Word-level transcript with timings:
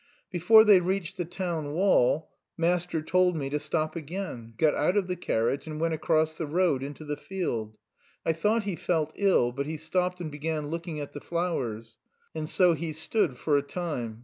Before 0.31 0.63
they 0.63 0.79
reached 0.79 1.17
the 1.17 1.25
town 1.25 1.73
wall 1.73 2.31
"master 2.57 3.03
told 3.03 3.35
me 3.35 3.51
to 3.51 3.59
stop 3.59 3.95
again, 3.95 4.55
got 4.57 4.73
out 4.73 4.97
of 4.97 5.05
the 5.05 5.15
carriage, 5.15 5.67
and 5.67 5.79
went 5.79 5.93
across 5.93 6.35
the 6.35 6.47
road 6.47 6.81
into 6.81 7.05
the 7.05 7.15
field; 7.15 7.77
I 8.25 8.33
thought 8.33 8.63
he 8.63 8.75
felt 8.75 9.13
ill 9.15 9.51
but 9.51 9.67
he 9.67 9.77
stopped 9.77 10.19
and 10.19 10.31
began 10.31 10.69
looking 10.69 10.99
at 10.99 11.13
the 11.13 11.21
flowers, 11.21 11.99
and 12.33 12.49
so 12.49 12.73
he 12.73 12.93
stood 12.93 13.37
for 13.37 13.57
a 13.57 13.61
time. 13.61 14.19